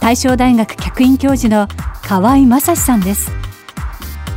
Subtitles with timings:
[0.00, 1.68] 大正大学客員教授の
[2.02, 3.30] 河合正史さんです。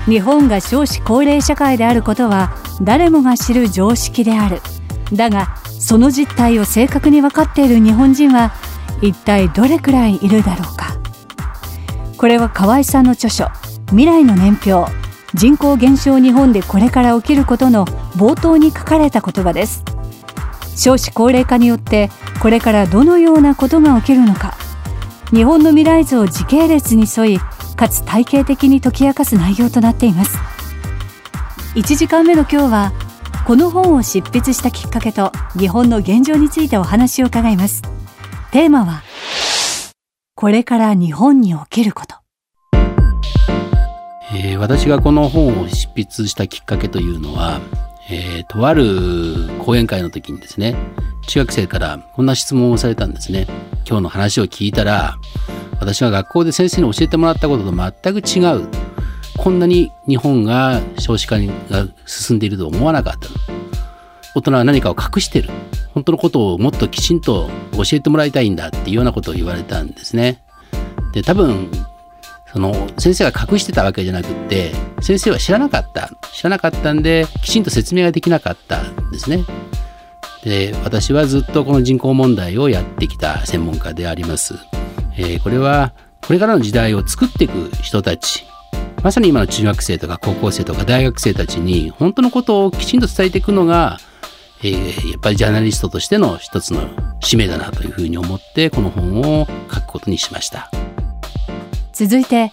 [0.05, 4.62] 日本が少子高齢社会であることは誰もが知る常識である。
[5.13, 8.52] だが、その実態を正確に分かっている日本人は
[9.02, 10.81] 一体どれくらいいるだろうか。
[12.22, 13.48] これは河合さんの著書
[13.89, 14.91] 「未来の年表
[15.34, 19.84] 人口減少日本でこれから起きること」の冒頭に書かれた言葉です
[20.75, 24.55] 少子高齢化によってこれからどのようなことが起きるのか
[25.34, 27.39] 日本の未来図を時系列に沿い
[27.77, 30.38] かつ体系的に解き明かす内容となっています。
[31.75, 32.92] 1時間目の今日は
[33.47, 37.81] この本を執筆したきっかけと日本の現状についてお話を伺います。
[38.52, 39.03] テーマは
[40.36, 42.16] これから日本に起きること。
[44.34, 47.61] えー私がこの本を執筆したきっかけというのは、
[48.09, 50.75] えーとある講演会の時にですね、
[51.28, 53.47] 中学生からこんな質問をされたんですね。
[53.92, 55.17] 今日の話を聞いたら、
[55.81, 58.70] 私が学校で先生に教えてもらったことと全く違う。
[59.38, 63.28] こんなに日本が少子化が進んでいると思わなかった。
[64.34, 65.50] 大人は何かを隠してる。
[65.94, 70.42] 本当のことをもっときちんと教えてもらいたいんだっていうようなことを言われたんですね。
[71.12, 71.69] で、多分、
[72.53, 79.45] その先生が隠してたわけじゃなくって先生は知らなかった知らなかったんできちんと説明ができなかったんですね
[80.44, 84.56] で私はずっとこの人口問題をやってきた専門家であります、
[85.16, 88.45] えーこれはこれからの時代を作っていく人たち
[89.03, 93.97] まさに今の中学生とか高校生とか大学生たちに本当のことをきちんと伝えていくのが、
[94.64, 96.81] えーやっぱりジャーナリストとしての一つの
[97.22, 100.69] 使命だなというふうに思ってこの本を書くことにしました。
[102.02, 102.52] 続いて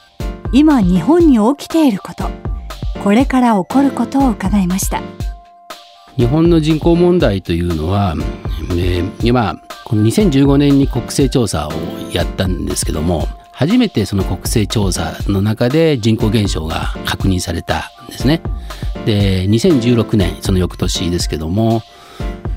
[0.53, 2.28] 今日本に起きていること
[3.03, 5.00] これから起こることを伺いました
[6.19, 8.15] 日本の人口問題というのは、
[8.73, 11.73] えー今この2015年に国勢調査を
[12.12, 18.43] やったんですけども初めてその国勢調査の中で人口減少が確認されたんですね。
[19.06, 21.83] で2016年その翌年ですけども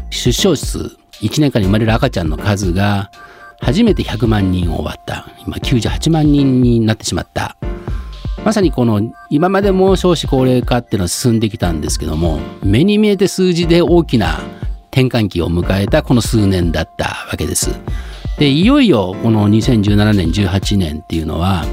[0.10, 0.80] 出生数
[1.22, 3.12] 1年間に生まれる赤ちゃんの数が
[3.62, 7.56] 初めて100万人を割った今98万人になってしまった
[8.44, 14.40] まさにこの今までも少子高齢化っていうのは進んできたんですけども目に見えて数字で大きな
[14.92, 17.70] 転換期を迎えたこの数年だったわけです。
[18.40, 21.64] でいよいよこの2017年18年っていうのは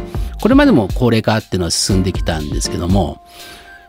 [0.41, 3.19] これまでも高齢化っていうのは進んできたんですけども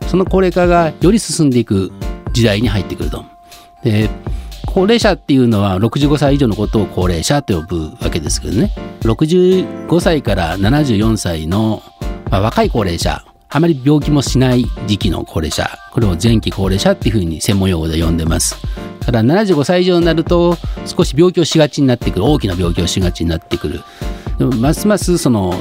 [0.06, 1.92] その高齢化がより進んでいく
[2.32, 3.24] 時代に入ってくると。
[3.82, 4.08] で
[4.66, 11.82] 高齢者っていうのは65歳以上のことを高齢者と呼ぶわけですけどね65歳から74歳の、
[12.30, 13.24] まあ、若い高齢者。
[13.52, 15.68] あまり病気もしない時期の高齢者。
[15.90, 18.56] これを前期高齢者っていうふうに専門用語で呼んでます。
[19.00, 23.80] ただ75歳以上になると少し病気をしがちになってくる大きな病気をしがちになってくる。
[24.38, 25.54] でもますますその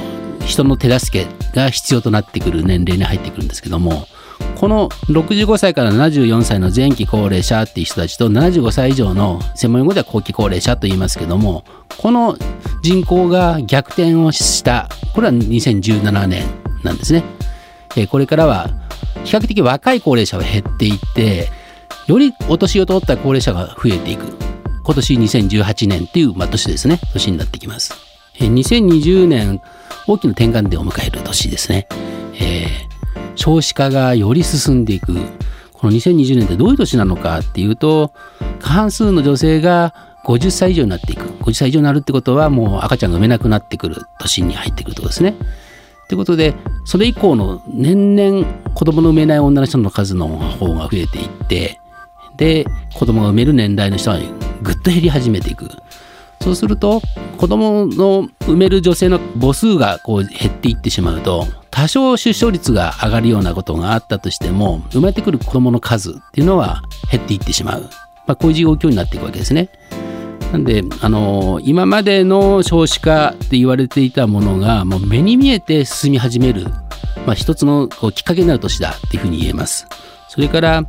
[0.45, 4.07] 人の手助けが必要となってくる年齢に入ってくるんですけども
[4.59, 11.63] この65歳から74歳の前期高齢者っていう人たちと75歳以上の専門用語では後期高齢者と言いますけども
[11.97, 12.37] この
[12.81, 16.45] 人口が逆転をしたこれは2017年
[16.83, 17.23] なんですね。
[17.95, 18.69] えこれからは
[19.23, 21.47] 比較的若い高齢者は減っていって
[22.07, 24.25] よりお年を取った高齢者が増えていく
[24.83, 27.93] 今年2018年っていう、まあ、年ですね年になってきます。
[28.35, 29.61] えー2020年
[30.05, 31.87] 大きな転換点を迎える年ですね。
[32.33, 32.98] えー
[33.39, 35.15] 少子化がより進んでいく。
[35.71, 38.11] この2020年ってどういう年なのかっていうと
[38.59, 39.93] 過半数の女性が
[40.25, 41.25] 50歳以上になっていく。
[41.43, 45.35] 50歳以上になるってことはもう赤ちゃんが産めなくなってくる年に入ってくるとですね。
[46.09, 51.79] ということでそれ以降の年々子供の産めない女の人の数の方が増えていって
[52.35, 54.19] で子供が産める年代の人は
[54.61, 55.69] ぐっと減り始めていく。
[56.41, 57.01] そうすると
[57.37, 61.45] 子供の産める女性の母数がこう減っていってしまうと
[61.79, 67.83] 多少出生率が上がるようなことがあったとしても生まれてくる子供の数っていうのは減っていってしまう、
[68.27, 69.69] まあ、こういう状況になっていくわけですね。
[70.51, 76.65] なんで、あの今までの少子化って言われていたものがもう目に見えて進み始める、
[77.25, 79.87] まあ、一つのこうきっかけになる年だっていうふうに言えます。
[80.27, 80.83] それから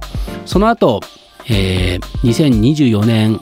[0.45, 1.01] その後、
[1.49, 3.41] えー2024年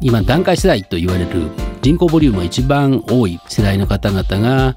[0.00, 1.50] 今段階世代と言われる
[1.82, 4.76] 人口ボリュームが一番多い世代の方々が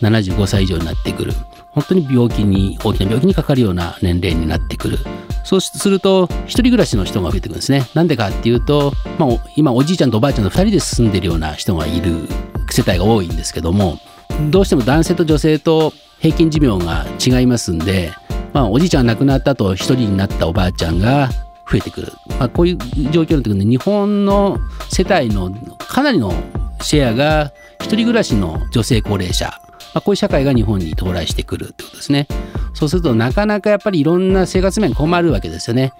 [0.00, 1.32] 75歳以上になってくる
[1.72, 4.98] 本当に病気に大きな病気にかかるような年齢になってくる。
[5.44, 7.86] そうすると一人暮らしの人が増えてくるんですね。
[7.94, 12.28] なんでかっていうと、まあ、今おじいちゃんとおばあちゃんの2人で住んでるような人がいる
[12.70, 13.98] 世帯が多いんですけども
[14.50, 18.12] どうしても男性と女性と平均寿命が違いますんで、
[18.52, 21.28] まあ、おじいちゃんが亡くなった後一人になったおばあちゃんが
[21.70, 22.76] 増えてくる、まあ、こういう
[23.10, 24.58] 状況になってくるんで日本の
[24.90, 26.32] 世帯のかなりの
[26.82, 29.60] シェアが一人暮らしの女性高齢者、
[29.94, 32.26] まあ、こういう社会が日本に到来してくるってことですね。
[32.74, 35.92] そうするとなかなかやっぱりいろんな生活面困るわけですよね。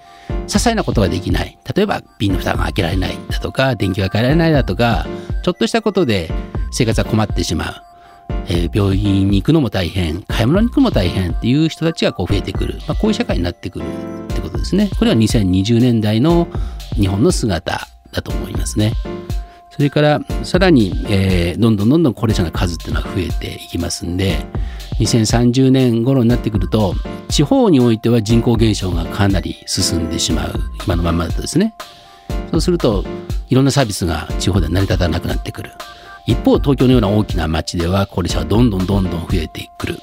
[0.47, 1.59] 些細なことができない。
[1.75, 5.07] 例えば瓶の蓋が開けられないだとか、電気が変えられないだとか、
[5.43, 6.31] ちょっとしたことで
[6.71, 7.75] 生活が困ってしまう。
[8.51, 12.79] えー、病院に行くのも大変、買い物に行くのも大変っていう人たちがこう増えてくる。
[12.87, 14.91] まあ、こういう社会になってくるってことですね。
[14.99, 16.49] これは2020年代の
[16.95, 18.93] 日本の姿だと思いますね。
[19.79, 24.45] それからさらに、えー、どんどんどんどん高齢者の数っていうのは増えていきますんで
[24.99, 26.97] 2030年頃になってくると
[27.29, 30.55] 地方においては人口減少がかなり進んでしまう
[30.85, 31.77] 今のままだとですね。
[32.51, 33.05] そうすると
[33.49, 35.71] いろんなサービスが地方では成り立たなくなってくる。
[36.27, 39.99] 一方東京のような大きな街では高齢者はどんどんどんどん増えてくる。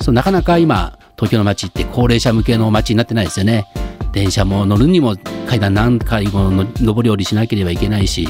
[0.00, 3.64] そうなかなか今東京の街って高齢者向けの街になってないですよね。
[4.12, 5.16] 電車も乗るにも
[5.48, 6.50] 階段何回も
[6.80, 8.28] 上り下りしなければいけないし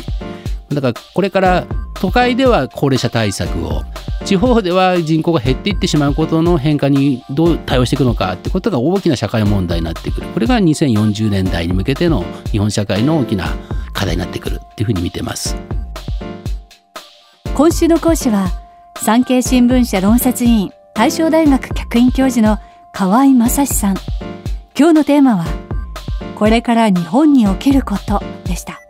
[0.75, 3.83] だからこれから都会では高齢者対策を
[4.25, 10.29] 地方では人口が減っていってしまうことの変化にどう対応していくのかってことが大きな社会問題になってくる。
[10.29, 13.47] これが2040年代に向けての日本社会の大きな
[13.93, 15.57] 課題になってくるっていうふうに見てます。
[17.55, 18.49] 今週の講師は
[19.03, 22.59] 産経新聞社論説委員大正大学客員教授の
[22.93, 23.97] 河合正史さん。
[24.77, 25.45] 今日のテーマは
[26.35, 28.81] これから日本に起きることでした。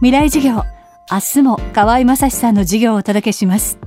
[0.00, 0.75] 未来授業。
[1.08, 3.78] 明日も河合正史さんの授業をお届けします。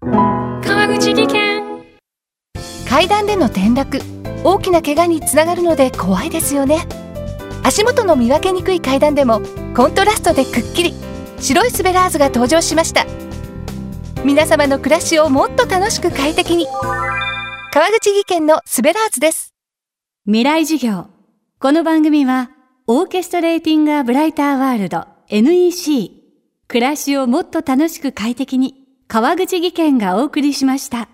[0.00, 1.62] 川口技研。
[2.88, 4.00] 階段での転落。
[4.42, 6.86] 大きな怪我につながるので怖いですよね。
[7.62, 9.42] 足元の見分けにくい階段でも
[9.76, 10.94] コントラストでくっきり。
[11.38, 13.04] 白いスベラーズが登場しました。
[14.24, 16.66] 皆様の暮らしをもっと楽しく快適に。
[17.70, 19.52] 川口技研のスベラーズです。
[20.24, 21.08] 未来授業。
[21.58, 22.50] この番組は
[22.88, 26.10] オーケストレーティング・ア・ブライター・ワールド NEC
[26.66, 28.74] 暮らしをもっと楽しく快適に
[29.06, 31.08] 川口義賢がお送りしました。